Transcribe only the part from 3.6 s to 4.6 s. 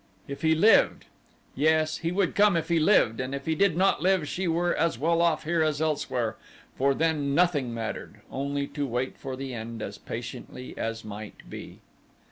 not live she